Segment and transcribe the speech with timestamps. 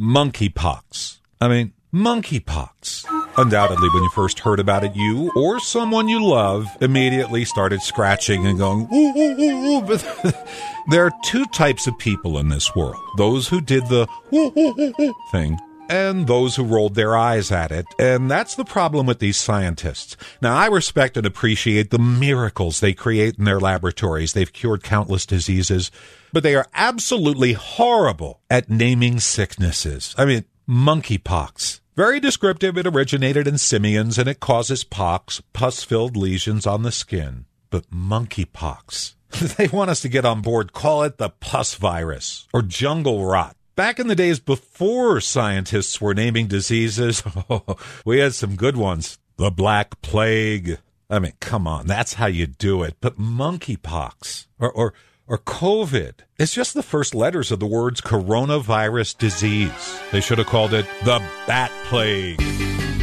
[0.00, 1.18] Monkeypox.
[1.42, 3.04] I mean, monkeypox.
[3.36, 8.46] Undoubtedly, when you first heard about it, you or someone you love immediately started scratching
[8.46, 9.80] and going, ooh, ooh, ooh, ooh.
[9.86, 10.48] But
[10.88, 14.74] there are two types of people in this world those who did the ooh, ooh,
[14.78, 15.58] ooh, ooh thing
[15.90, 17.84] and those who rolled their eyes at it.
[17.98, 20.16] And that's the problem with these scientists.
[20.40, 24.32] Now, I respect and appreciate the miracles they create in their laboratories.
[24.32, 25.90] They've cured countless diseases,
[26.32, 30.14] but they are absolutely horrible at naming sicknesses.
[30.16, 31.80] I mean, monkeypox.
[31.96, 32.78] Very descriptive.
[32.78, 37.46] It originated in simians and it causes pox, pus filled lesions on the skin.
[37.68, 39.14] But monkeypox.
[39.56, 40.72] they want us to get on board.
[40.72, 43.56] Call it the pus virus or jungle rot.
[43.80, 47.22] Back in the days before scientists were naming diseases,
[48.04, 49.16] we had some good ones.
[49.38, 50.76] The Black Plague.
[51.08, 52.96] I mean, come on, that's how you do it.
[53.00, 54.92] But monkeypox or, or,
[55.26, 60.00] or COVID, it's just the first letters of the words coronavirus disease.
[60.12, 62.42] They should have called it the Bat Plague.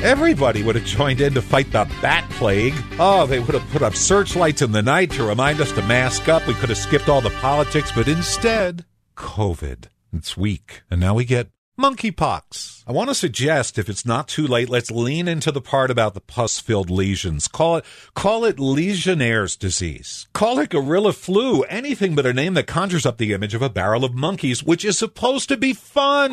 [0.03, 2.75] Everybody would have joined in to fight the bat plague.
[2.99, 6.29] Oh, they would have put up searchlights in the night to remind us to mask
[6.29, 6.45] up.
[6.45, 9.87] We could have skipped all the politics, but instead, COVID.
[10.13, 10.81] It's weak.
[10.89, 12.83] And now we get monkeypox.
[12.87, 16.13] I want to suggest if it's not too late, let's lean into the part about
[16.13, 17.47] the pus-filled lesions.
[17.47, 20.27] Call it call it Legionnaire's disease.
[20.33, 23.69] Call it gorilla flu, anything but a name that conjures up the image of a
[23.69, 26.31] barrel of monkeys, which is supposed to be fun.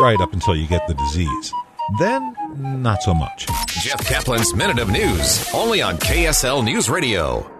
[0.00, 1.52] right up until you get the disease.
[1.98, 2.34] Then,
[2.82, 3.46] not so much.
[3.82, 7.59] Jeff Caplan's Minute of News, only on KSL News Radio.